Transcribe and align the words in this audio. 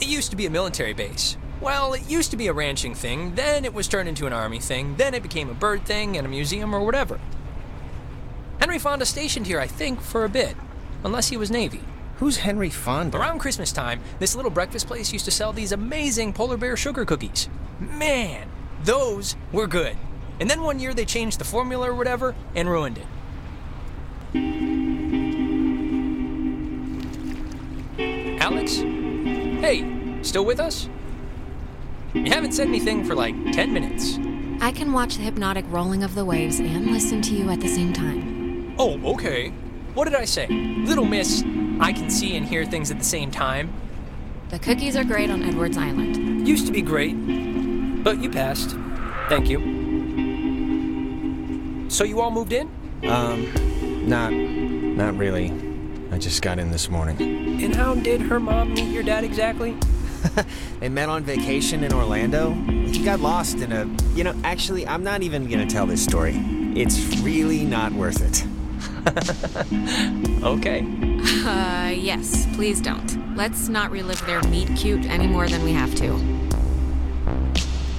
It 0.00 0.08
used 0.08 0.30
to 0.30 0.36
be 0.36 0.46
a 0.46 0.50
military 0.50 0.92
base. 0.92 1.36
Well, 1.60 1.94
it 1.94 2.08
used 2.08 2.30
to 2.30 2.36
be 2.36 2.46
a 2.46 2.52
ranching 2.52 2.94
thing, 2.94 3.34
then 3.34 3.64
it 3.64 3.74
was 3.74 3.88
turned 3.88 4.08
into 4.08 4.26
an 4.26 4.32
army 4.32 4.60
thing, 4.60 4.96
then 4.96 5.14
it 5.14 5.22
became 5.22 5.48
a 5.48 5.54
bird 5.54 5.84
thing 5.84 6.16
and 6.16 6.26
a 6.26 6.30
museum 6.30 6.74
or 6.74 6.84
whatever. 6.84 7.18
Henry 8.60 8.78
Fonda 8.78 9.06
stationed 9.06 9.46
here, 9.46 9.58
I 9.58 9.66
think, 9.66 10.00
for 10.00 10.24
a 10.24 10.28
bit, 10.28 10.56
unless 11.02 11.28
he 11.28 11.36
was 11.36 11.50
Navy. 11.50 11.80
Who's 12.18 12.36
Henry 12.36 12.70
Fonda? 12.70 13.18
Around 13.18 13.40
Christmas 13.40 13.72
time, 13.72 14.00
this 14.18 14.36
little 14.36 14.50
breakfast 14.50 14.86
place 14.86 15.12
used 15.12 15.24
to 15.24 15.30
sell 15.30 15.52
these 15.52 15.72
amazing 15.72 16.32
polar 16.32 16.56
bear 16.56 16.76
sugar 16.76 17.04
cookies. 17.04 17.48
Man, 17.80 18.48
those 18.84 19.36
were 19.52 19.66
good. 19.66 19.96
And 20.40 20.50
then 20.50 20.62
one 20.62 20.78
year 20.78 20.92
they 20.94 21.04
changed 21.04 21.38
the 21.38 21.44
formula 21.44 21.90
or 21.90 21.94
whatever 21.94 22.34
and 22.54 22.68
ruined 22.68 22.98
it. 22.98 23.06
Alex? 28.40 28.76
Hey, 28.76 30.18
still 30.22 30.44
with 30.44 30.60
us? 30.60 30.88
You 32.14 32.30
haven't 32.30 32.52
said 32.52 32.68
anything 32.68 33.04
for 33.04 33.14
like 33.14 33.34
10 33.52 33.72
minutes. 33.72 34.18
I 34.60 34.72
can 34.72 34.92
watch 34.92 35.16
the 35.16 35.22
hypnotic 35.22 35.64
rolling 35.68 36.02
of 36.02 36.14
the 36.14 36.24
waves 36.24 36.60
and 36.60 36.92
listen 36.92 37.20
to 37.22 37.34
you 37.34 37.50
at 37.50 37.60
the 37.60 37.68
same 37.68 37.92
time. 37.92 38.74
Oh, 38.78 38.98
okay. 39.14 39.50
What 39.94 40.04
did 40.04 40.14
I 40.14 40.24
say? 40.24 40.46
Little 40.48 41.04
miss, 41.04 41.42
I 41.80 41.92
can 41.92 42.10
see 42.10 42.36
and 42.36 42.46
hear 42.46 42.64
things 42.64 42.90
at 42.90 42.98
the 42.98 43.04
same 43.04 43.30
time. 43.30 43.72
The 44.50 44.58
cookies 44.58 44.96
are 44.96 45.04
great 45.04 45.30
on 45.30 45.42
Edwards 45.42 45.76
Island. 45.76 46.46
Used 46.46 46.66
to 46.66 46.72
be 46.72 46.82
great, 46.82 47.16
but 48.06 48.22
you 48.22 48.30
passed. 48.30 48.76
Thank 49.28 49.50
you. 49.50 49.58
So 51.90 52.04
you 52.04 52.20
all 52.20 52.30
moved 52.30 52.52
in? 52.52 52.70
Um, 53.02 54.08
not, 54.08 54.32
not 54.32 55.16
really. 55.16 55.52
I 56.12 56.18
just 56.18 56.40
got 56.40 56.60
in 56.60 56.70
this 56.70 56.88
morning. 56.88 57.20
And 57.60 57.74
how 57.74 57.96
did 57.96 58.20
her 58.20 58.38
mom 58.38 58.74
meet 58.74 58.92
your 58.92 59.02
dad 59.02 59.24
exactly? 59.24 59.76
They 60.80 60.88
met 60.88 61.08
on 61.08 61.24
vacation 61.24 61.82
in 61.82 61.92
Orlando. 61.92 62.52
He 62.52 63.04
got 63.04 63.18
lost 63.20 63.56
in 63.58 63.72
a. 63.72 63.86
You 64.14 64.22
know, 64.24 64.34
actually, 64.44 64.86
I'm 64.86 65.02
not 65.02 65.22
even 65.22 65.48
gonna 65.48 65.66
tell 65.66 65.86
this 65.86 66.04
story. 66.04 66.34
It's 66.76 67.18
really 67.20 67.64
not 67.64 67.92
worth 67.92 68.22
it. 68.22 68.44
Okay. 70.42 70.86
Uh, 71.44 71.88
yes, 71.88 72.46
please 72.54 72.80
don't. 72.80 73.36
Let's 73.36 73.68
not 73.68 73.90
relive 73.90 74.24
their 74.26 74.42
meet 74.42 74.76
cute 74.76 75.04
any 75.06 75.26
more 75.26 75.48
than 75.48 75.64
we 75.64 75.72
have 75.72 75.92
to. 75.96 76.55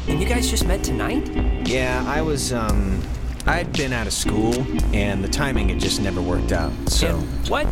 And 0.08 0.22
you 0.22 0.27
guys 0.27 0.50
just 0.50 0.66
met 0.66 0.83
tonight? 0.83 1.30
Yeah, 1.67 2.03
I 2.08 2.22
was, 2.22 2.53
um. 2.53 3.02
I'd 3.45 3.72
been 3.72 3.94
out 3.94 4.08
of 4.08 4.14
school, 4.14 4.53
and 4.94 5.23
the 5.23 5.30
timing 5.30 5.69
had 5.69 5.80
just 5.80 6.02
never 6.02 6.22
worked 6.22 6.52
out, 6.52 6.73
so. 6.89 7.16
And 7.16 7.47
what 7.47 7.66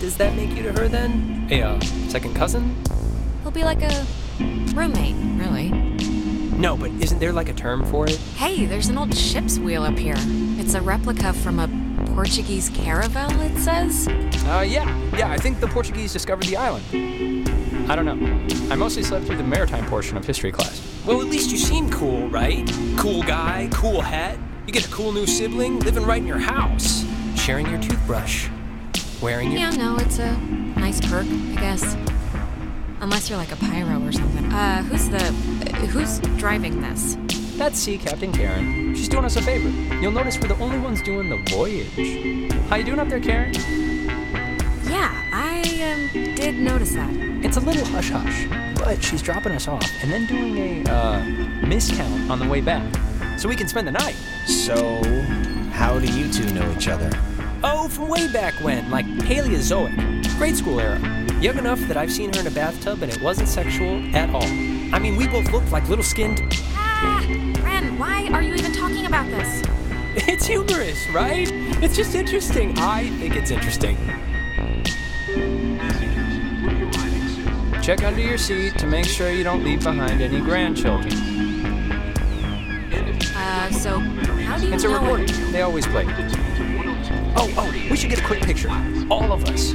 does 0.00 0.16
that 0.16 0.34
make 0.34 0.50
you 0.56 0.62
to 0.62 0.72
her 0.72 0.88
then? 0.88 1.46
A 1.50 1.62
uh, 1.62 1.80
second 2.08 2.34
cousin? 2.34 2.74
He'll 3.42 3.50
be 3.50 3.62
like 3.62 3.82
a 3.82 4.06
roommate, 4.74 5.16
really. 5.38 5.68
No, 6.58 6.78
but 6.78 6.90
isn't 6.92 7.18
there 7.18 7.32
like 7.32 7.50
a 7.50 7.52
term 7.52 7.84
for 7.84 8.08
it? 8.08 8.16
Hey, 8.36 8.64
there's 8.64 8.88
an 8.88 8.96
old 8.96 9.14
ship's 9.14 9.58
wheel 9.58 9.82
up 9.82 9.98
here. 9.98 10.16
It's 10.16 10.72
a 10.72 10.80
replica 10.80 11.34
from 11.34 11.60
a 11.60 11.68
Portuguese 12.14 12.70
caravel, 12.70 13.30
it 13.42 13.58
says. 13.58 14.08
Uh, 14.08 14.64
yeah. 14.66 14.96
Yeah, 15.14 15.30
I 15.30 15.36
think 15.36 15.60
the 15.60 15.68
Portuguese 15.68 16.12
discovered 16.12 16.46
the 16.46 16.56
island. 16.56 16.84
I 17.90 17.94
don't 17.94 18.06
know. 18.06 18.72
I 18.72 18.76
mostly 18.76 19.02
slept 19.02 19.26
through 19.26 19.36
the 19.36 19.44
maritime 19.44 19.84
portion 19.86 20.16
of 20.16 20.24
history 20.24 20.52
class. 20.52 20.87
Well, 21.08 21.22
at 21.22 21.28
least 21.28 21.50
you 21.50 21.56
seem 21.56 21.88
cool, 21.88 22.28
right? 22.28 22.70
Cool 22.98 23.22
guy, 23.22 23.70
cool 23.72 24.02
hat. 24.02 24.38
You 24.66 24.74
get 24.74 24.86
a 24.86 24.90
cool 24.90 25.10
new 25.10 25.26
sibling 25.26 25.78
living 25.78 26.04
right 26.04 26.20
in 26.20 26.26
your 26.26 26.38
house, 26.38 27.02
sharing 27.34 27.66
your 27.70 27.80
toothbrush, 27.80 28.50
wearing 29.22 29.50
your. 29.50 29.58
Yeah, 29.58 29.70
no, 29.70 29.96
it's 29.96 30.18
a 30.18 30.36
nice 30.76 31.00
perk, 31.00 31.24
I 31.24 31.60
guess. 31.62 31.96
Unless 33.00 33.30
you're 33.30 33.38
like 33.38 33.52
a 33.52 33.56
pyro 33.56 34.04
or 34.06 34.12
something. 34.12 34.52
Uh, 34.52 34.82
who's 34.82 35.08
the. 35.08 35.24
who's 35.86 36.18
driving 36.38 36.82
this? 36.82 37.16
That's 37.56 37.78
Sea 37.78 37.96
Captain 37.96 38.30
Karen. 38.30 38.94
She's 38.94 39.08
doing 39.08 39.24
us 39.24 39.36
a 39.36 39.40
favor. 39.40 39.70
You'll 40.02 40.12
notice 40.12 40.38
we're 40.38 40.48
the 40.48 40.62
only 40.62 40.78
ones 40.78 41.00
doing 41.00 41.30
the 41.30 41.42
voyage. 41.50 42.52
How 42.68 42.76
you 42.76 42.84
doing 42.84 42.98
up 42.98 43.08
there, 43.08 43.18
Karen? 43.18 43.54
Yeah, 43.54 45.10
I 45.32 45.62
um, 45.90 46.34
did 46.34 46.56
notice 46.56 46.92
that. 46.92 47.10
It's 47.42 47.56
a 47.56 47.60
little 47.60 47.86
hush 47.86 48.10
hush, 48.10 48.46
but 48.88 49.04
she's 49.04 49.20
dropping 49.20 49.52
us 49.52 49.68
off 49.68 49.84
and 50.02 50.10
then 50.10 50.24
doing 50.24 50.56
a 50.56 50.90
uh, 50.90 51.20
miscount 51.60 52.30
on 52.30 52.38
the 52.38 52.48
way 52.48 52.62
back, 52.62 52.90
so 53.38 53.46
we 53.46 53.54
can 53.54 53.68
spend 53.68 53.86
the 53.86 53.92
night. 53.92 54.14
So, 54.46 55.02
how 55.72 55.98
do 55.98 56.10
you 56.10 56.32
two 56.32 56.50
know 56.54 56.72
each 56.72 56.88
other? 56.88 57.10
Oh, 57.62 57.90
from 57.90 58.08
way 58.08 58.32
back 58.32 58.54
when, 58.62 58.90
like 58.90 59.04
Paleozoic, 59.18 59.94
grade 60.38 60.56
school 60.56 60.80
era. 60.80 60.98
Young 61.38 61.58
enough 61.58 61.78
that 61.80 61.98
I've 61.98 62.10
seen 62.10 62.32
her 62.32 62.40
in 62.40 62.46
a 62.46 62.50
bathtub 62.50 63.02
and 63.02 63.12
it 63.12 63.20
wasn't 63.20 63.48
sexual 63.48 64.00
at 64.16 64.30
all. 64.30 64.50
I 64.94 64.98
mean, 64.98 65.16
we 65.16 65.28
both 65.28 65.52
looked 65.52 65.70
like 65.70 65.86
little 65.90 66.02
skinned. 66.02 66.40
Ah! 66.72 67.22
Ren, 67.62 67.98
why 67.98 68.30
are 68.32 68.40
you 68.40 68.54
even 68.54 68.72
talking 68.72 69.04
about 69.04 69.26
this? 69.26 69.62
It's 70.26 70.46
humorous, 70.46 71.06
right? 71.10 71.46
It's 71.82 71.94
just 71.94 72.14
interesting. 72.14 72.76
I 72.78 73.10
think 73.18 73.36
it's 73.36 73.50
interesting. 73.50 73.98
Check 77.88 78.04
under 78.04 78.20
your 78.20 78.36
seat 78.36 78.78
to 78.80 78.86
make 78.86 79.06
sure 79.06 79.30
you 79.30 79.42
don't 79.42 79.64
leave 79.64 79.82
behind 79.82 80.20
any 80.20 80.40
grandchildren. 80.40 81.10
Uh, 83.34 83.70
so 83.70 83.98
how 83.98 84.58
do 84.58 84.66
you 84.66 84.74
It's 84.74 84.84
a 84.84 84.88
know 84.88 84.96
it- 84.96 85.00
recording. 85.00 85.52
They 85.52 85.62
always 85.62 85.86
play. 85.86 86.04
Oh, 87.34 87.50
oh, 87.56 87.70
we 87.90 87.96
should 87.96 88.10
get 88.10 88.18
a 88.18 88.24
quick 88.26 88.42
picture. 88.42 88.68
All 89.10 89.32
of 89.32 89.42
us. 89.46 89.72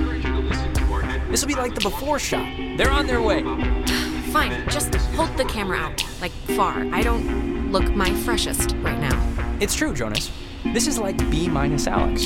This 1.32 1.42
will 1.42 1.48
be 1.48 1.56
like 1.56 1.74
the 1.74 1.82
before 1.82 2.20
shot. 2.20 2.46
They're 2.78 2.92
on 2.92 3.08
their 3.08 3.20
way. 3.20 3.42
Fine, 4.32 4.70
just 4.70 4.94
hold 5.16 5.36
the 5.36 5.46
camera 5.46 5.80
out, 5.80 6.06
like 6.22 6.34
far. 6.56 6.86
I 6.94 7.02
don't 7.02 7.72
look 7.72 7.96
my 7.96 8.14
freshest 8.18 8.76
right 8.84 9.00
now. 9.00 9.58
It's 9.60 9.74
true, 9.74 9.92
Jonas. 9.92 10.30
This 10.66 10.86
is 10.86 11.00
like 11.00 11.18
B 11.32 11.50
minus 11.50 11.88
Alex. 11.88 12.26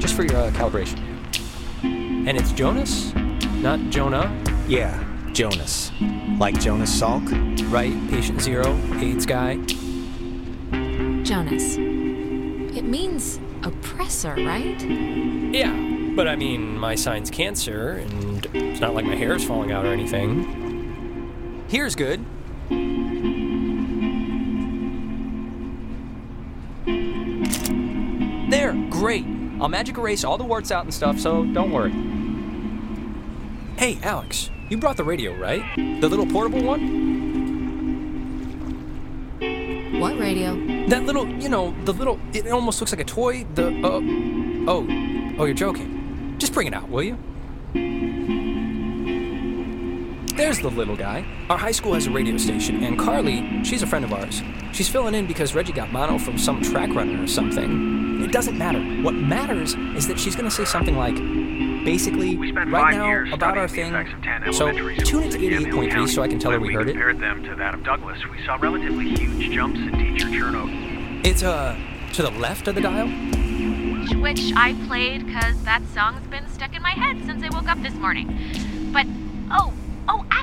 Just 0.00 0.14
for 0.16 0.24
your 0.24 0.38
uh, 0.38 0.50
calibration. 0.50 0.98
And 1.84 2.36
it's 2.36 2.50
Jonas, 2.50 3.14
not 3.62 3.78
Jonah, 3.90 4.43
Yeah, 4.66 5.04
Jonas. 5.32 5.92
Like 6.38 6.58
Jonas 6.60 6.90
Salk? 7.00 7.54
right? 7.74 7.92
Patient 8.08 8.40
zero, 8.40 8.78
AIDS 8.94 9.26
guy. 9.26 9.56
Jonas. 11.24 11.76
It 11.76 12.84
means 12.84 13.40
oppressor, 13.64 14.34
right? 14.36 14.80
Yeah, 14.80 15.72
but 16.14 16.28
I 16.28 16.36
mean, 16.36 16.78
my 16.78 16.94
sign's 16.94 17.30
cancer, 17.30 17.96
and 17.96 18.46
it's 18.54 18.80
not 18.80 18.94
like 18.94 19.04
my 19.04 19.16
hair 19.16 19.34
is 19.34 19.44
falling 19.44 19.72
out 19.72 19.84
or 19.84 19.92
anything. 19.92 21.64
Here's 21.68 21.96
good. 21.96 22.24
There, 28.50 28.72
great. 28.88 29.26
I'll 29.60 29.68
magic 29.68 29.98
erase 29.98 30.22
all 30.22 30.38
the 30.38 30.44
warts 30.44 30.70
out 30.70 30.84
and 30.84 30.94
stuff, 30.94 31.18
so 31.18 31.44
don't 31.44 31.72
worry. 31.72 31.92
Hey, 33.76 33.98
Alex, 34.02 34.50
you 34.68 34.76
brought 34.78 34.96
the 34.96 35.04
radio, 35.04 35.34
right? 35.36 35.62
The 35.76 36.08
little 36.08 36.26
portable 36.26 36.62
one? 36.62 37.04
What 40.00 40.18
radio? 40.18 40.54
That 40.88 41.04
little, 41.04 41.26
you 41.26 41.48
know, 41.48 41.74
the 41.84 41.92
little, 41.92 42.18
it 42.32 42.46
almost 42.48 42.80
looks 42.80 42.92
like 42.92 43.00
a 43.00 43.04
toy. 43.04 43.44
The, 43.54 43.68
uh, 43.68 44.00
oh, 44.70 44.86
oh, 45.38 45.44
you're 45.44 45.54
joking. 45.54 46.36
Just 46.38 46.52
bring 46.52 46.66
it 46.66 46.74
out, 46.74 46.88
will 46.88 47.02
you? 47.02 47.18
There's 50.36 50.58
the 50.58 50.68
little 50.68 50.96
guy. 50.96 51.24
Our 51.48 51.56
high 51.56 51.70
school 51.70 51.94
has 51.94 52.06
a 52.06 52.10
radio 52.10 52.36
station, 52.38 52.82
and 52.82 52.98
Carly, 52.98 53.62
she's 53.62 53.82
a 53.82 53.86
friend 53.86 54.04
of 54.04 54.12
ours. 54.12 54.42
She's 54.72 54.88
filling 54.88 55.14
in 55.14 55.26
because 55.26 55.54
Reggie 55.54 55.72
got 55.72 55.92
mono 55.92 56.18
from 56.18 56.36
some 56.38 56.60
track 56.60 56.92
runner 56.92 57.22
or 57.22 57.28
something. 57.28 58.20
It 58.22 58.32
doesn't 58.32 58.58
matter. 58.58 58.80
What 59.02 59.14
matters 59.14 59.74
is 59.96 60.08
that 60.08 60.18
she's 60.18 60.34
gonna 60.34 60.50
say 60.50 60.64
something 60.64 60.96
like, 60.96 61.14
basically, 61.84 62.36
We 62.36 62.50
spent 62.52 62.70
right 62.70 62.82
five 62.82 62.94
now 62.94 63.06
years 63.06 63.32
about 63.32 63.56
our 63.58 63.68
thing. 63.68 63.92
the 63.92 64.00
effects 64.00 64.14
of 64.14 64.22
10 64.22 64.52
So 64.52 64.72
tune 64.72 65.04
schools 65.06 65.34
into 65.34 65.46
in 65.46 65.64
Yamhill 65.64 65.90
88.3 65.92 66.08
so 66.08 66.22
I 66.22 66.28
can 66.28 66.38
tell 66.38 66.50
her 66.52 66.58
County. 66.58 66.68
we 66.68 66.74
heard 66.74 66.88
it. 66.88 66.92
compared 66.92 67.20
them 67.20 67.42
to 67.44 67.54
that 67.56 67.74
of 67.74 67.84
Douglas, 67.84 68.18
we 68.30 68.44
saw 68.44 68.56
relatively 68.60 69.08
huge 69.14 69.50
jumps 69.54 69.78
in 69.78 69.92
teacher 69.92 70.30
turnover. 70.30 70.72
It's, 71.24 71.42
uh, 71.42 71.76
to 72.14 72.22
the 72.22 72.30
left 72.30 72.68
of 72.68 72.74
the 72.74 72.80
dial? 72.80 73.08
which 74.20 74.52
I 74.56 74.74
played 74.86 75.26
because 75.26 75.62
that 75.64 75.82
song's 75.94 76.26
been 76.28 76.46
stuck 76.48 76.74
in 76.74 76.82
my 76.82 76.90
head 76.90 77.18
since 77.26 77.42
I 77.42 77.48
woke 77.54 77.68
up 77.68 77.82
this 77.82 77.94
morning. 77.94 78.28
But, 78.92 79.06
oh, 79.50 79.72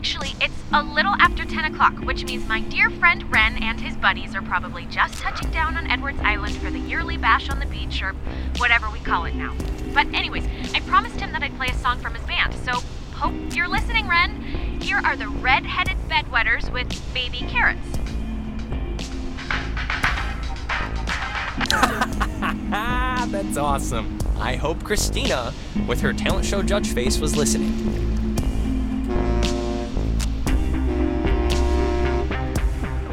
actually, 0.02 0.34
it's 0.42 0.64
a 0.74 0.82
little 0.82 1.14
after 1.20 1.46
10 1.46 1.66
o'clock, 1.66 1.94
which 2.00 2.26
means 2.26 2.48
my 2.48 2.60
dear 2.60 2.90
friend 2.90 3.24
Ren 3.32 3.62
and 3.62 3.80
his 3.80 3.96
buddies 3.96 4.34
are 4.34 4.42
probably 4.42 4.88
just 4.88 5.14
touching 5.22 5.52
down 5.52 5.78
on 5.78 5.86
Edwards 5.92 6.20
Island 6.22 6.56
for 6.56 6.72
the 6.72 6.80
yearly 6.80 7.18
bash 7.18 7.52
on 7.52 7.60
the 7.60 7.68
beach 7.68 8.02
or 8.02 8.14
whatever 8.58 8.90
we 8.90 8.98
call 8.98 9.26
it 9.26 9.36
now. 9.36 9.54
But, 9.94 10.08
anyways, 10.08 10.44
I 10.74 10.80
promised 10.80 11.20
him 11.20 11.32
that 11.34 11.44
I'd 11.44 11.56
play 11.56 11.68
a 11.68 11.76
song 11.76 12.00
from 12.00 12.16
his 12.16 12.26
band, 12.26 12.56
so 12.66 12.80
hope 13.14 13.36
you're 13.56 13.68
listening, 13.68 14.08
Ren. 14.08 14.42
Here 14.82 14.98
are 14.98 15.16
the 15.16 15.28
Red 15.28 15.68
Headed 15.68 15.98
Bedwetters 16.10 16.72
with 16.72 16.90
Baby 17.14 17.42
Carrots. 17.42 17.80
That's 23.32 23.56
awesome. 23.56 24.18
I 24.40 24.56
hope 24.56 24.84
Christina, 24.84 25.54
with 25.88 26.02
her 26.02 26.12
talent 26.12 26.46
show 26.46 26.64
judge 26.64 26.92
face, 26.92 27.20
was 27.20 27.36
listening. 27.36 28.21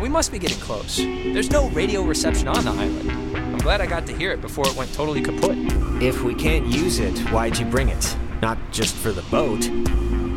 We 0.09 0.13
must 0.13 0.33
be 0.33 0.39
getting 0.39 0.59
close. 0.61 0.97
There's 0.97 1.51
no 1.51 1.69
radio 1.69 2.01
reception 2.01 2.49
on 2.49 2.65
the 2.65 2.71
island. 2.71 3.11
I'm 3.37 3.59
glad 3.59 3.83
I 3.83 3.87
got 3.87 4.07
to 4.07 4.17
hear 4.17 4.33
it 4.33 4.41
before 4.41 4.67
it 4.67 4.75
went 4.75 4.91
totally 4.95 5.21
kaput. 5.21 5.55
If 6.03 6.23
we 6.23 6.35
can't 6.35 6.67
use 6.67 6.99
it, 6.99 7.19
why'd 7.31 7.59
you 7.59 7.67
bring 7.67 7.91
it? 7.91 8.17
Not 8.41 8.57
just 8.73 8.97
for 8.97 9.13
the 9.13 9.21
boat. 9.31 9.67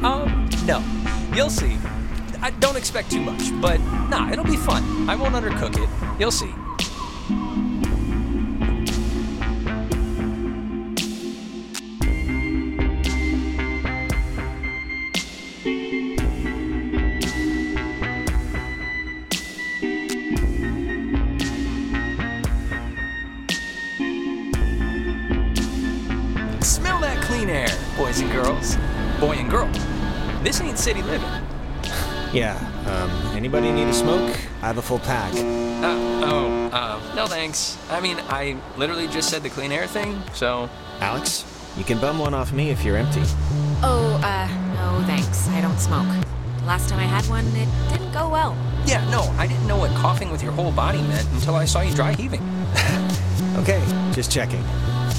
Um, 0.04 0.50
no. 0.66 0.84
You'll 1.34 1.50
see. 1.50 1.78
I 2.42 2.50
don't 2.60 2.76
expect 2.76 3.12
too 3.12 3.22
much, 3.22 3.50
but 3.62 3.80
nah, 4.10 4.30
it'll 4.30 4.44
be 4.44 4.58
fun. 4.58 5.10
I 5.10 5.16
won't 5.16 5.36
undercook 5.36 5.82
it. 5.82 6.20
You'll 6.20 6.32
see. 6.32 6.54
Girls. 28.32 28.76
Boy 29.20 29.36
and 29.38 29.50
girl. 29.50 29.70
This 30.44 30.62
ain't 30.62 30.78
city 30.78 31.02
living. 31.04 31.30
Yeah, 32.34 32.56
um, 32.88 33.36
anybody 33.36 33.72
need 33.72 33.88
a 33.88 33.94
smoke? 33.94 34.36
I 34.62 34.68
have 34.68 34.78
a 34.78 34.82
full 34.82 35.00
pack. 35.00 35.34
Uh, 35.34 36.26
oh, 36.26 36.70
uh, 36.72 37.16
no 37.16 37.28
thanks. 37.28 37.78
I 37.90 38.00
mean, 38.00 38.18
I 38.30 38.58
literally 38.78 39.08
just 39.08 39.30
said 39.30 39.44
the 39.44 39.50
clean 39.50 39.72
air 39.72 39.88
thing, 39.88 40.22
so. 40.34 40.70
Alex, 41.02 41.46
you 41.78 41.84
can 41.84 42.00
bum 42.00 42.20
one 42.20 42.34
off 42.34 42.54
me 42.54 42.70
if 42.70 42.86
you're 42.86 42.96
empty. 42.96 43.22
Oh, 43.84 44.20
uh, 44.24 44.48
no 44.76 45.06
thanks. 45.06 45.50
I 45.50 45.62
don't 45.62 45.80
smoke. 45.80 46.08
Last 46.66 46.90
time 46.90 47.00
I 47.00 47.04
had 47.04 47.26
one, 47.26 47.46
it 47.48 47.68
didn't 47.90 48.14
go 48.14 48.30
well. 48.30 48.56
Yeah, 48.86 49.08
no, 49.10 49.24
I 49.38 49.48
didn't 49.48 49.68
know 49.68 49.78
what 49.78 49.92
coughing 49.92 50.32
with 50.32 50.42
your 50.42 50.52
whole 50.54 50.72
body 50.72 51.02
meant 51.02 51.28
until 51.34 51.56
I 51.56 51.66
saw 51.66 51.82
you 51.82 51.94
dry 51.94 52.14
heaving. 52.14 52.42
Okay, 53.58 53.84
just 54.14 54.32
checking. 54.32 54.64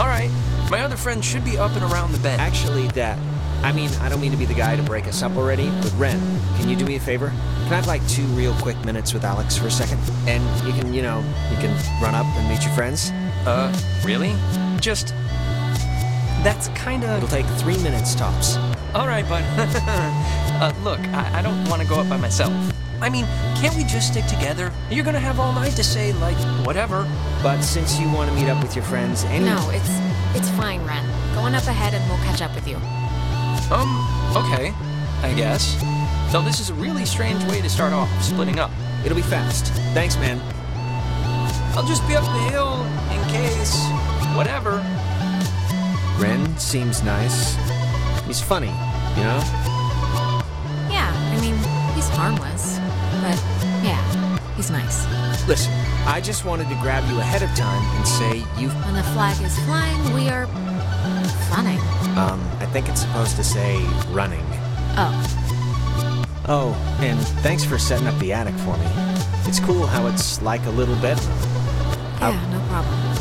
Alright, 0.01 0.31
my 0.73 0.81
other 0.81 0.97
friend 0.97 1.23
should 1.23 1.45
be 1.45 1.59
up 1.59 1.71
and 1.73 1.83
around 1.93 2.13
the 2.13 2.19
bed. 2.21 2.41
Actually, 2.41 2.87
that. 2.89 3.19
I 3.63 3.73
mean, 3.73 3.91
I 4.01 4.09
don't 4.09 4.23
mean 4.23 4.31
to 4.31 4.39
be 4.39 4.47
the 4.47 4.55
guy 4.55 4.75
to 4.75 4.83
break 4.83 5.07
us 5.07 5.23
up 5.23 5.37
already, 5.37 5.69
but 5.69 5.93
Ren, 5.99 6.19
can 6.57 6.67
you 6.67 6.77
do 6.77 6.87
me 6.87 6.97
a 6.97 7.01
favor? 7.01 7.29
Can 7.65 7.75
I 7.75 7.77
have 7.77 7.87
like 7.87 8.05
two 8.09 8.25
real 8.29 8.55
quick 8.55 8.83
minutes 8.83 9.13
with 9.13 9.23
Alex 9.23 9.55
for 9.55 9.67
a 9.67 9.71
second? 9.71 10.01
And 10.27 10.43
you 10.67 10.73
can, 10.73 10.95
you 10.95 11.03
know, 11.03 11.19
you 11.51 11.59
can 11.59 11.77
run 12.03 12.15
up 12.15 12.25
and 12.25 12.49
meet 12.49 12.65
your 12.65 12.73
friends? 12.73 13.11
Uh, 13.45 13.71
really? 14.03 14.35
Just. 14.81 15.09
That's 16.43 16.69
kinda. 16.69 17.19
It'll 17.19 17.29
take 17.29 17.47
three 17.61 17.77
minutes 17.83 18.15
tops. 18.15 18.57
Alright, 18.95 19.29
bud. 19.29 19.45
uh, 19.59 20.73
look, 20.83 21.01
I, 21.09 21.41
I 21.41 21.43
don't 21.43 21.69
want 21.69 21.83
to 21.83 21.89
go 21.89 21.97
up 21.97 22.09
by 22.09 22.17
myself. 22.17 22.51
I 23.03 23.11
mean, 23.11 23.27
can't 23.57 23.77
we 23.77 23.85
just 23.85 24.13
stick 24.13 24.25
together? 24.25 24.73
You're 24.91 25.05
gonna 25.05 25.21
have 25.21 25.39
all 25.39 25.53
night 25.53 25.73
to 25.73 25.85
say, 25.85 26.15
like, 26.15 26.39
whatever. 26.65 27.07
But 27.43 27.61
since 27.61 27.99
you 28.01 28.11
want 28.11 28.31
to 28.31 28.37
meet 28.37 28.49
up 28.49 28.63
with 28.63 28.75
your 28.75 28.87
friends, 28.87 29.25
any. 29.25 29.45
No, 29.45 29.71
it's 29.71 30.02
it's 30.35 30.49
fine, 30.51 30.85
Ren. 30.87 31.05
Go 31.35 31.41
on 31.41 31.55
up 31.55 31.67
ahead 31.67 31.95
and 31.95 32.09
we'll 32.09 32.19
catch 32.19 32.43
up 32.43 32.55
with 32.55 32.67
you. 32.67 32.77
Um, 33.71 33.89
okay, 34.37 34.73
I 35.23 35.33
guess. 35.35 35.81
Though 36.33 36.43
this 36.43 36.61
is 36.61 36.71
a 36.71 36.75
really 36.75 37.05
strange 37.05 37.45
way 37.45 37.61
to 37.61 37.69
start 37.69 37.93
off, 37.93 38.09
splitting 38.23 38.59
up. 38.59 38.71
It'll 39.05 39.17
be 39.17 39.23
fast. 39.23 39.67
Thanks, 39.95 40.17
man. 40.17 40.41
I'll 41.77 41.87
just 41.87 42.07
be 42.07 42.17
up 42.17 42.25
the 42.25 42.51
hill 42.51 42.85
in 43.11 43.23
case. 43.31 43.77
Whatever. 44.37 44.85
Ren 46.19 46.57
seems 46.59 47.03
nice. 47.03 47.57
He's 48.27 48.41
funny, 48.41 48.69
you 49.17 49.25
know? 49.25 49.41
Yeah, 50.89 51.13
I 51.13 51.39
mean, 51.41 51.57
he's 51.95 52.09
harmless. 52.09 52.79
But 53.21 53.37
yeah, 53.83 54.01
he's 54.57 54.71
nice. 54.71 55.07
Listen, 55.49 55.73
I 56.05 56.21
just 56.23 56.45
wanted 56.45 56.69
to 56.69 56.75
grab 56.77 57.09
you 57.11 57.19
ahead 57.21 57.43
of 57.43 57.55
time 57.55 57.83
and 57.97 58.07
say 58.07 58.39
you've. 58.61 58.75
When 58.85 58.95
the 58.95 59.03
flag 59.15 59.41
is 59.43 59.57
flying, 59.61 60.13
we 60.15 60.29
are 60.29 60.47
running. 61.51 61.79
Um, 62.19 62.41
I 62.61 62.67
think 62.67 62.89
it's 62.89 63.01
supposed 63.03 63.37
to 63.37 63.45
say 63.45 63.79
running. 64.11 64.45
Oh, 64.97 65.39
Oh, 66.49 66.99
and 67.01 67.19
thanks 67.43 67.65
for 67.65 67.79
setting 67.79 68.09
up 68.09 68.19
the 68.19 68.33
attic 68.33 68.55
for 68.57 68.77
me. 68.77 68.87
It's 69.47 69.61
cool 69.61 69.87
how 69.87 70.09
it's 70.09 70.43
like 70.43 70.65
a 70.67 70.71
little 70.71 70.97
bedroom. 70.97 71.39
yeah, 72.21 72.51
no 72.51 72.61
problem. 72.69 73.12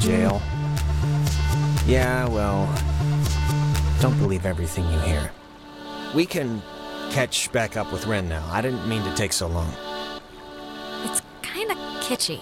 Jail. 0.00 0.40
Yeah, 1.86 2.28
well, 2.28 2.66
don't 4.00 4.18
believe 4.18 4.46
everything 4.46 4.84
you 4.90 4.98
hear. 5.00 5.30
We 6.14 6.26
can 6.26 6.62
catch 7.10 7.50
back 7.52 7.76
up 7.76 7.92
with 7.92 8.06
Ren 8.06 8.28
now. 8.28 8.46
I 8.50 8.60
didn't 8.60 8.88
mean 8.88 9.02
to 9.04 9.14
take 9.14 9.32
so 9.32 9.46
long. 9.46 9.72
it's 11.04 11.22
kind 11.42 11.70
of 11.70 11.78
kitschy, 12.02 12.40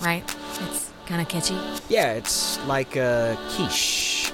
right? 0.00 0.22
It's 0.62 0.90
kind 1.06 1.20
of 1.20 1.28
kitschy. 1.28 1.58
Yeah, 1.88 2.12
it's 2.12 2.64
like 2.66 2.96
a 2.96 3.36
quiche. 3.50 4.32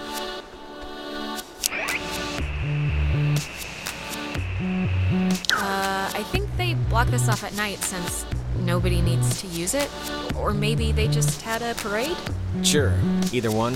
Uh, 5.50 6.10
I 6.14 6.22
think 6.30 6.48
they 6.56 6.74
block 6.74 7.08
this 7.08 7.28
off 7.28 7.44
at 7.44 7.54
night 7.54 7.78
since 7.78 8.24
nobody 8.58 9.00
needs 9.00 9.40
to 9.40 9.46
use 9.48 9.74
it. 9.74 9.90
Or 10.36 10.52
maybe 10.52 10.92
they 10.92 11.08
just 11.08 11.42
had 11.42 11.62
a 11.62 11.74
parade? 11.74 12.16
Sure, 12.62 12.92
either 13.32 13.50
one. 13.50 13.74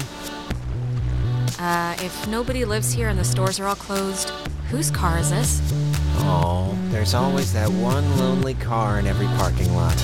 Uh, 1.59 1.95
if 2.01 2.27
nobody 2.29 2.65
lives 2.65 2.93
here 2.93 3.09
and 3.09 3.19
the 3.19 3.25
stores 3.25 3.61
are 3.61 3.67
all 3.67 3.77
closed, 3.77 4.31
whose 4.71 4.91
car 4.91 5.19
is 5.19 5.31
this? 5.31 5.61
Oh, 6.19 6.77
there's 6.91 7.15
always 7.15 7.53
that 7.53 7.69
one 7.69 8.19
lonely 8.19 8.55
car 8.55 8.99
in 8.99 9.07
every 9.07 9.27
parking 9.39 9.75
lot. 9.75 9.97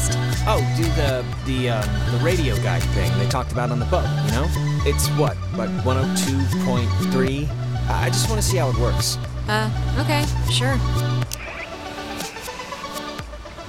Sunk 0.00 0.18
off 0.18 0.30
the 0.30 0.44
coast. 0.44 0.44
Oh, 0.46 0.60
do 0.76 0.84
the 1.00 1.24
the 1.46 1.70
um, 1.70 1.88
the 2.18 2.24
radio 2.24 2.56
guide 2.62 2.82
thing 2.94 3.10
they 3.18 3.28
talked 3.28 3.52
about 3.52 3.70
on 3.70 3.78
the 3.78 3.86
boat. 3.86 4.06
You 4.26 4.32
know, 4.32 4.46
it's 4.86 5.08
what, 5.18 5.36
like 5.56 5.70
102.3. 5.84 7.48
I 7.88 8.04
I 8.04 8.08
just 8.08 8.28
want 8.28 8.40
to 8.40 8.46
see 8.46 8.56
how 8.58 8.70
it 8.70 8.76
works. 8.76 9.16
Uh, 9.48 9.68
okay, 9.98 10.24
sure. 10.50 10.76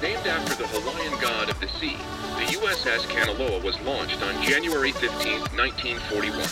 Named 0.00 0.26
after 0.26 0.54
the 0.56 0.66
Hawaiian 0.66 1.20
god 1.20 1.48
of 1.50 1.60
the 1.60 1.68
sea, 1.68 1.96
the 2.38 2.58
USS 2.58 3.06
Kanaloa 3.06 3.62
was 3.62 3.80
launched 3.82 4.20
on 4.22 4.42
January 4.42 4.90
15, 4.92 5.40
1941, 5.54 6.42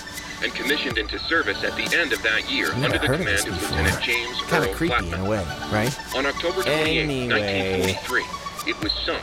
and 0.45 0.55
commissioned 0.55 0.99
into 0.99 1.19
service 1.19 1.65
at 1.65 1.75
the 1.75 1.97
end 1.97 2.13
of 2.13 2.23
that 2.23 2.49
year 2.51 2.69
Never 2.77 2.95
under 2.95 2.99
the 2.99 3.07
command 3.19 3.49
of. 3.49 3.61
Lieutenant 3.61 4.01
James 4.03 4.41
Kind 4.43 4.65
Earl 4.65 4.71
of 4.71 4.77
creepy 4.77 4.95
Flatman. 4.95 5.15
in 5.15 5.21
a 5.27 5.29
way, 5.29 5.45
right? 5.73 5.99
On 6.15 6.27
October 6.27 6.63
28, 6.63 7.03
Anyway. 7.03 7.29
1943, 7.29 8.71
it 8.71 8.81
was 8.83 8.93
sunk. 9.05 9.23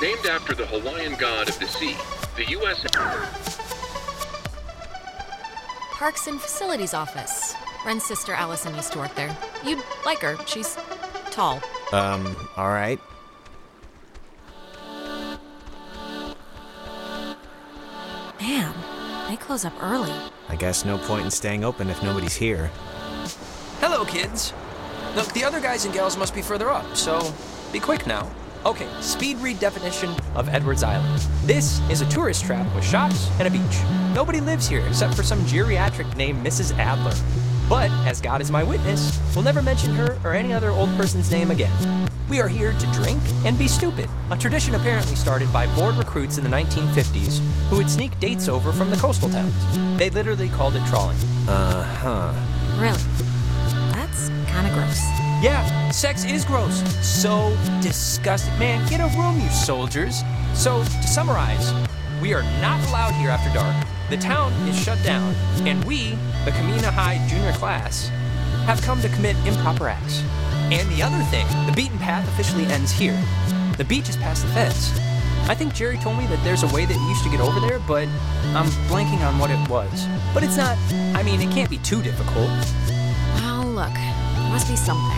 Named 0.00 0.26
after 0.26 0.54
the 0.54 0.64
Hawaiian 0.64 1.16
god 1.16 1.48
of 1.48 1.58
the 1.58 1.66
sea, 1.66 1.96
the 2.36 2.44
U.S. 2.52 2.86
Parks 5.90 6.28
and 6.28 6.40
Facilities 6.40 6.94
Office. 6.94 7.56
Ren's 7.84 8.04
sister 8.04 8.32
Allison 8.32 8.76
used 8.76 8.92
to 8.92 8.98
work 9.00 9.12
there. 9.16 9.36
You'd 9.64 9.82
like 10.06 10.20
her. 10.20 10.36
She's 10.46 10.78
tall. 11.32 11.60
Um, 11.92 12.36
all 12.56 12.68
right. 12.68 13.00
Man, 18.40 18.72
they 19.28 19.36
close 19.36 19.64
up 19.64 19.72
early. 19.82 20.12
I 20.48 20.54
guess 20.54 20.84
no 20.84 20.98
point 20.98 21.24
in 21.24 21.30
staying 21.32 21.64
open 21.64 21.90
if 21.90 22.00
nobody's 22.04 22.36
here. 22.36 22.70
Hello, 23.80 24.04
kids. 24.04 24.52
Look, 25.16 25.32
the 25.32 25.42
other 25.42 25.60
guys 25.60 25.84
and 25.84 25.92
gals 25.92 26.16
must 26.16 26.36
be 26.36 26.42
further 26.42 26.70
up, 26.70 26.96
so 26.96 27.34
be 27.72 27.80
quick 27.80 28.06
now. 28.06 28.30
Okay, 28.66 28.88
speed 29.00 29.36
read 29.38 29.60
definition 29.60 30.10
of 30.34 30.48
Edwards 30.48 30.82
Island. 30.82 31.22
This 31.44 31.80
is 31.90 32.00
a 32.00 32.08
tourist 32.08 32.44
trap 32.44 32.66
with 32.74 32.84
shops 32.84 33.30
and 33.38 33.46
a 33.46 33.50
beach. 33.50 33.82
Nobody 34.14 34.40
lives 34.40 34.66
here 34.66 34.84
except 34.86 35.14
for 35.14 35.22
some 35.22 35.40
geriatric 35.42 36.16
named 36.16 36.44
Mrs. 36.44 36.76
Adler. 36.76 37.14
But, 37.68 37.90
as 38.06 38.20
God 38.20 38.40
is 38.40 38.50
my 38.50 38.64
witness, 38.64 39.18
we'll 39.34 39.44
never 39.44 39.62
mention 39.62 39.94
her 39.94 40.18
or 40.24 40.32
any 40.32 40.52
other 40.52 40.70
old 40.70 40.88
person's 40.96 41.30
name 41.30 41.50
again. 41.50 42.08
We 42.28 42.40
are 42.40 42.48
here 42.48 42.72
to 42.72 42.86
drink 42.92 43.22
and 43.44 43.56
be 43.58 43.68
stupid. 43.68 44.08
A 44.30 44.36
tradition 44.36 44.74
apparently 44.74 45.14
started 45.14 45.52
by 45.52 45.72
bored 45.76 45.94
recruits 45.94 46.36
in 46.36 46.44
the 46.44 46.50
1950s 46.50 47.38
who 47.68 47.76
would 47.76 47.88
sneak 47.88 48.18
dates 48.18 48.48
over 48.48 48.72
from 48.72 48.90
the 48.90 48.96
coastal 48.96 49.30
towns. 49.30 49.54
They 49.98 50.10
literally 50.10 50.48
called 50.48 50.74
it 50.76 50.84
trawling. 50.86 51.16
Uh 51.48 51.84
huh. 51.84 52.32
Really? 52.80 53.02
That's 53.92 54.28
kind 54.50 54.66
of 54.66 54.74
gross. 54.74 55.17
Yeah, 55.40 55.90
sex 55.90 56.24
is 56.24 56.44
gross. 56.44 56.82
So 57.06 57.56
disgusting. 57.80 58.58
Man, 58.58 58.86
get 58.88 59.00
a 59.00 59.16
room, 59.16 59.40
you 59.40 59.48
soldiers. 59.50 60.22
So, 60.54 60.82
to 60.82 61.06
summarize, 61.06 61.72
we 62.20 62.34
are 62.34 62.42
not 62.60 62.84
allowed 62.88 63.14
here 63.14 63.30
after 63.30 63.52
dark. 63.54 63.76
The 64.10 64.16
town 64.16 64.52
is 64.66 64.76
shut 64.76 65.00
down, 65.04 65.34
and 65.66 65.84
we, 65.84 66.10
the 66.44 66.50
Camena 66.50 66.90
High 66.90 67.24
junior 67.28 67.52
class, 67.52 68.08
have 68.66 68.82
come 68.82 69.00
to 69.02 69.08
commit 69.10 69.36
improper 69.46 69.88
acts. 69.88 70.22
And 70.72 70.88
the 70.90 71.02
other 71.02 71.22
thing, 71.24 71.46
the 71.66 71.72
beaten 71.76 71.98
path 71.98 72.26
officially 72.28 72.64
ends 72.66 72.90
here. 72.90 73.16
The 73.76 73.84
beach 73.84 74.08
is 74.08 74.16
past 74.16 74.44
the 74.44 74.52
fence. 74.52 74.98
I 75.48 75.54
think 75.54 75.74
Jerry 75.74 75.98
told 75.98 76.18
me 76.18 76.26
that 76.26 76.42
there's 76.42 76.64
a 76.64 76.74
way 76.74 76.84
that 76.84 76.94
you 76.94 77.08
used 77.08 77.22
to 77.22 77.30
get 77.30 77.40
over 77.40 77.60
there, 77.60 77.78
but 77.78 78.08
I'm 78.56 78.66
blanking 78.90 79.20
on 79.20 79.38
what 79.38 79.50
it 79.50 79.68
was. 79.68 80.06
But 80.34 80.42
it's 80.42 80.56
not, 80.56 80.76
I 81.14 81.22
mean, 81.22 81.40
it 81.40 81.52
can't 81.52 81.70
be 81.70 81.78
too 81.78 82.02
difficult. 82.02 82.50
Well, 83.36 83.64
look, 83.64 83.94
there 83.94 84.50
must 84.50 84.68
be 84.68 84.76
something. 84.76 85.17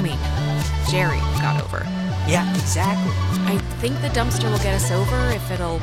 I 0.00 0.02
mean, 0.02 0.18
Jerry 0.88 1.18
got 1.42 1.62
over. 1.62 1.84
Yeah, 2.26 2.50
exactly. 2.54 3.12
I 3.44 3.58
think 3.80 4.00
the 4.00 4.08
dumpster 4.08 4.50
will 4.50 4.58
get 4.64 4.72
us 4.72 4.90
over 4.90 5.28
if 5.28 5.50
it'll 5.50 5.78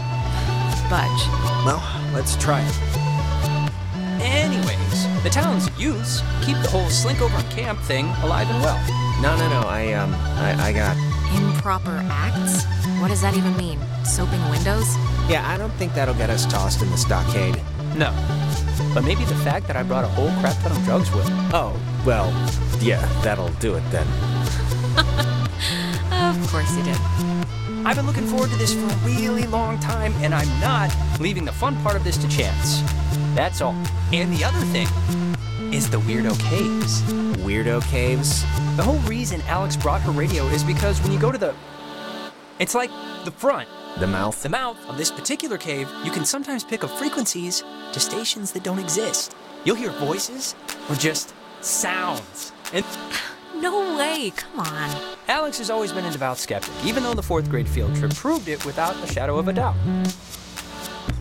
budge. 0.89 1.21
Well, 1.61 1.83
let's 2.15 2.35
try 2.37 2.65
it. 2.65 2.75
Anyways, 4.19 5.21
the 5.21 5.29
town's 5.29 5.69
youths 5.77 6.21
keep 6.41 6.57
the 6.63 6.69
whole 6.69 6.89
slink 6.89 7.21
over 7.21 7.37
camp 7.51 7.77
thing 7.81 8.07
alive 8.23 8.49
and 8.49 8.59
well. 8.63 8.81
No, 9.21 9.37
no, 9.37 9.47
no. 9.49 9.67
I 9.67 9.93
um, 9.93 10.15
I, 10.15 10.69
I 10.69 10.73
got. 10.73 10.97
Improper 11.37 12.03
acts? 12.09 12.65
What 12.99 13.09
does 13.09 13.21
that 13.21 13.37
even 13.37 13.55
mean? 13.55 13.79
Soaping 14.03 14.41
windows? 14.49 14.95
Yeah, 15.29 15.43
I 15.45 15.59
don't 15.59 15.73
think 15.73 15.93
that'll 15.93 16.15
get 16.15 16.31
us 16.31 16.47
tossed 16.47 16.81
in 16.81 16.89
the 16.89 16.97
stockade. 16.97 17.61
No. 17.95 18.11
But 18.95 19.03
maybe 19.03 19.25
the 19.25 19.35
fact 19.35 19.67
that 19.67 19.75
I 19.75 19.83
brought 19.83 20.05
a 20.05 20.07
whole 20.07 20.31
crap 20.39 20.57
ton 20.63 20.71
of 20.71 20.83
drugs 20.85 21.11
will. 21.11 21.21
Oh, 21.53 21.79
well, 22.07 22.29
yeah, 22.79 23.05
that'll 23.21 23.49
do 23.59 23.75
it 23.75 23.83
then. 23.91 24.07
Of 26.09 26.51
course 26.51 26.75
you 26.75 26.83
did. 26.83 26.97
I've 27.85 27.95
been 27.95 28.05
looking 28.07 28.25
forward 28.25 28.49
to 28.49 28.55
this 28.57 28.73
for 28.73 28.85
a 28.85 28.95
really 29.05 29.43
long 29.47 29.79
time, 29.79 30.13
and 30.23 30.33
I'm 30.33 30.47
not 30.59 30.93
leaving 31.19 31.45
the 31.45 31.51
fun 31.51 31.75
part 31.83 31.95
of 31.95 32.03
this 32.03 32.17
to 32.17 32.27
chance. 32.27 32.81
That's 33.35 33.61
all. 33.61 33.75
And 34.11 34.33
the 34.33 34.43
other 34.43 34.59
thing 34.67 34.87
is 35.73 35.89
the 35.89 35.99
Weirdo 35.99 36.37
Caves. 36.49 37.01
Weirdo 37.43 37.81
caves. 37.89 38.41
The 38.77 38.83
whole 38.83 38.99
reason 38.99 39.41
Alex 39.47 39.75
brought 39.77 40.01
her 40.01 40.11
radio 40.11 40.45
is 40.47 40.63
because 40.63 41.01
when 41.01 41.11
you 41.11 41.19
go 41.19 41.31
to 41.31 41.37
the. 41.37 41.53
It's 42.59 42.73
like 42.75 42.89
the 43.25 43.31
front, 43.31 43.67
The 43.99 44.07
mouth. 44.07 44.41
the 44.41 44.49
mouth 44.49 44.77
of 44.89 44.97
this 44.97 45.11
particular 45.11 45.57
cave, 45.57 45.87
you 46.03 46.11
can 46.11 46.25
sometimes 46.25 46.63
pick 46.63 46.83
up 46.83 46.89
frequencies 46.91 47.63
to 47.93 47.99
stations 47.99 48.51
that 48.53 48.63
don't 48.63 48.79
exist. 48.79 49.35
You'll 49.65 49.75
hear 49.75 49.91
voices 49.91 50.55
or 50.89 50.95
just 50.95 51.33
sounds. 51.67 52.51
And 52.73 52.85
No 53.61 53.97
way, 53.97 54.31
come 54.35 54.59
on. 54.59 55.15
Alex 55.27 55.57
has 55.57 55.71
always 55.71 55.91
been 55.91 56.05
a 56.05 56.11
devout 56.11 56.37
skeptic, 56.37 56.71
even 56.85 57.01
though 57.01 57.15
the 57.15 57.23
fourth 57.23 57.49
grade 57.49 57.67
field 57.67 57.95
trip 57.95 58.13
proved 58.13 58.47
it 58.47 58.63
without 58.65 58.95
a 59.03 59.07
shadow 59.11 59.39
of 59.39 59.47
a 59.47 59.53
doubt. 59.53 59.75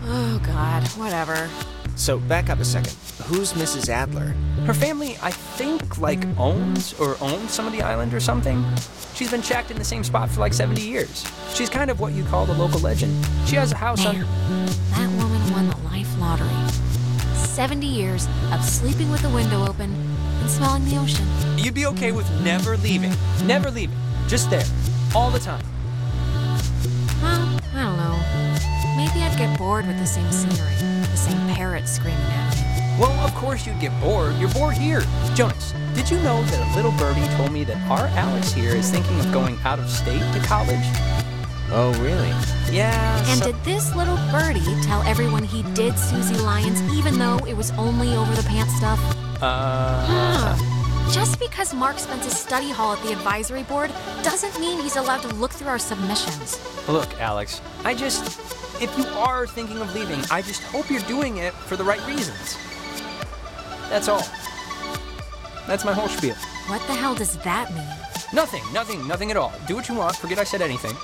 Oh, 0.05 0.39
God, 0.45 0.87
whatever. 0.99 1.49
So 1.97 2.19
back 2.19 2.51
up 2.51 2.59
a 2.61 2.65
second. 2.65 2.95
Who's 3.25 3.55
Mrs. 3.55 3.89
Adler? 3.89 4.35
Her 4.67 4.75
family, 4.75 5.17
I 5.23 5.31
think, 5.31 5.97
like 5.97 6.27
owns 6.39 6.93
or 7.01 7.17
owned 7.23 7.49
some 7.49 7.67
of 7.67 7.73
the 7.73 7.81
island 7.81 8.13
or 8.13 8.21
something. 8.21 8.63
She's 9.15 9.31
been 9.31 9.41
shacked 9.43 9.71
in 9.71 9.79
the 9.79 9.85
same 9.85 10.05
spot 10.05 10.29
for 10.29 10.41
like 10.41 10.53
70 10.53 10.83
years. 10.83 11.25
She's 11.55 11.71
kind 11.71 11.91
of 11.91 12.01
what 12.01 12.13
you 12.13 12.23
call 12.25 12.45
the 12.45 12.53
local 12.53 12.81
legend. 12.81 13.27
She 13.47 13.57
has 13.57 13.73
a 13.73 13.77
house 13.77 14.05
Man, 14.05 14.17
on. 14.25 14.67
that 14.67 15.23
woman 15.23 15.53
won 15.53 15.69
the 15.69 15.77
life 15.89 16.19
lottery. 16.21 16.51
70 17.35 17.87
years 17.87 18.29
of 18.53 18.63
sleeping 18.63 19.11
with 19.11 19.23
the 19.23 19.31
window 19.31 19.67
open 19.67 20.06
and 20.47 20.55
smelling 20.55 20.85
the 20.85 20.97
ocean. 20.97 21.27
You'd 21.59 21.75
be 21.75 21.87
okay 21.87 22.13
with 22.13 22.31
never 22.45 22.77
leaving. 22.77 23.13
Never 23.47 23.69
leaving. 23.69 23.97
Just 24.29 24.49
there. 24.49 24.65
All 25.13 25.29
the 25.29 25.41
time. 25.41 25.65
Well, 27.21 27.59
I 27.75 27.83
don't 27.83 27.97
know. 27.97 28.17
Maybe 28.97 29.25
I'd 29.25 29.37
get 29.37 29.59
bored 29.59 29.89
with 29.89 29.99
the 29.99 30.07
same 30.07 30.31
scenery, 30.31 30.77
the 31.03 31.17
same 31.17 31.49
parrots 31.49 31.91
screaming 31.91 32.21
at 32.21 32.55
me. 32.55 33.01
Well, 33.01 33.11
of 33.27 33.35
course 33.35 33.67
you'd 33.67 33.81
get 33.81 33.99
bored. 34.01 34.37
You're 34.37 34.51
bored 34.51 34.77
here. 34.77 35.03
Jonas, 35.35 35.75
did 35.95 36.09
you 36.09 36.19
know 36.19 36.41
that 36.45 36.73
a 36.73 36.77
little 36.77 36.93
birdie 36.93 37.27
told 37.37 37.51
me 37.51 37.65
that 37.65 37.77
our 37.91 38.07
Alex 38.17 38.53
here 38.53 38.77
is 38.77 38.89
thinking 38.89 39.19
of 39.19 39.33
going 39.33 39.59
out 39.65 39.81
of 39.81 39.91
state 39.91 40.23
to 40.33 40.41
college? 40.47 40.87
Oh, 41.73 41.93
really? 42.01 42.31
Yeah. 42.73 43.19
And 43.31 43.41
so- 43.41 43.47
did 43.47 43.65
this 43.65 43.93
little 43.97 44.17
birdie 44.31 44.81
tell 44.83 45.03
everyone 45.03 45.43
he 45.43 45.65
did 45.75 45.99
Susie 45.99 46.39
Lyons 46.39 46.81
even 46.97 47.19
though 47.19 47.39
it 47.49 47.57
was 47.57 47.73
only 47.73 48.15
over 48.15 48.33
the 48.37 48.45
pants 48.45 48.77
stuff? 48.77 49.01
Uh. 49.41 50.57
Just 51.13 51.39
because 51.39 51.73
Mark 51.73 51.99
spent 51.99 52.25
his 52.25 52.37
study 52.37 52.71
hall 52.71 52.95
at 52.95 53.03
the 53.03 53.13
advisory 53.13 53.63
board 53.63 53.93
doesn't 54.23 54.59
mean 54.61 54.81
he's 54.81 54.97
allowed 54.97 55.23
to 55.23 55.29
look 55.37 55.53
through 55.53 55.69
our 55.69 55.79
submissions. 55.79 56.59
Look, 56.89 57.21
Alex, 57.21 57.61
I 57.85 57.95
just. 57.95 58.41
If 58.83 58.97
you 58.99 59.07
are 59.07 59.47
thinking 59.47 59.79
of 59.79 59.95
leaving, 59.95 60.21
I 60.31 60.43
just 60.43 60.63
hope 60.65 60.91
you're 60.91 61.01
doing 61.03 61.39
it 61.39 61.55
for 61.55 61.77
the 61.77 61.85
right 61.85 62.05
reasons. 62.07 62.59
That's 63.89 64.09
all. 64.09 64.23
That's 65.67 65.85
my 65.85 65.93
whole 65.93 66.09
spiel. 66.09 66.35
What 66.67 66.87
the 66.87 66.95
hell 66.95 67.15
does 67.15 67.39
that 67.39 67.73
mean? 67.73 67.87
Nothing, 68.33 68.63
nothing, 68.73 69.07
nothing 69.07 69.31
at 69.31 69.37
all. 69.37 69.53
Do 69.67 69.77
what 69.77 69.89
you 69.89 69.95
want. 69.95 70.17
Forget 70.17 70.39
I 70.39 70.45
said 70.45 70.61
anything. 70.61 70.95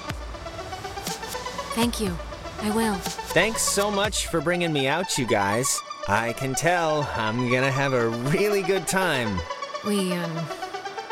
Thank 1.75 2.01
you. 2.01 2.15
I 2.61 2.71
will. 2.71 2.95
Thanks 3.33 3.63
so 3.63 3.91
much 3.91 4.27
for 4.27 4.41
bringing 4.41 4.73
me 4.73 4.87
out, 4.87 5.17
you 5.17 5.27
guys. 5.27 5.81
I 6.09 6.33
can 6.33 6.55
tell 6.55 7.09
I'm 7.17 7.49
gonna 7.49 7.71
have 7.71 7.93
a 7.93 8.09
really 8.09 8.63
good 8.63 8.89
time. 8.89 9.39
We, 9.87 10.13
um, 10.13 10.35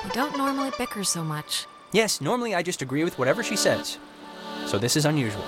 we 0.04 0.10
don't 0.12 0.36
normally 0.36 0.70
bicker 0.78 1.04
so 1.04 1.22
much. 1.22 1.66
Yes, 1.92 2.20
normally 2.20 2.56
I 2.56 2.62
just 2.62 2.82
agree 2.82 3.04
with 3.04 3.16
whatever 3.16 3.44
she 3.44 3.56
says. 3.56 3.98
So 4.66 4.78
this 4.78 4.96
is 4.96 5.04
unusual. 5.06 5.44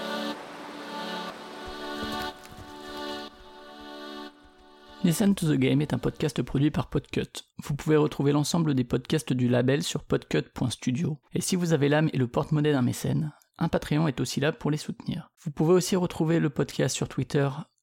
Listen 5.03 5.35
to 5.35 5.47
the 5.47 5.59
Game 5.59 5.83
est 5.83 5.93
un 5.93 5.99
podcast 5.99 6.41
produit 6.43 6.71
par 6.71 6.89
Podcut. 6.89 7.43
Vous 7.65 7.75
pouvez 7.75 7.97
retrouver 7.97 8.31
l'ensemble 8.31 8.75
des 8.75 8.85
podcasts 8.85 9.33
du 9.33 9.49
label 9.49 9.83
sur 9.83 10.05
podcut.studio. 10.05 11.19
Et 11.35 11.41
si 11.41 11.57
vous 11.57 11.73
avez 11.73 11.89
l'âme 11.89 12.11
et 12.13 12.19
le 12.19 12.29
porte-monnaie 12.29 12.71
d'un 12.71 12.83
mécène, 12.83 13.33
un 13.59 13.69
Patreon 13.69 14.07
est 14.07 14.21
aussi 14.21 14.39
là 14.39 14.53
pour 14.53 14.71
les 14.71 14.77
soutenir. 14.77 15.31
Vous 15.43 15.51
pouvez 15.51 15.75
aussi 15.75 15.97
retrouver 15.97 16.39
le 16.39 16.51
podcast 16.51 16.95
sur 16.95 17.09
Twitter, 17.09 17.49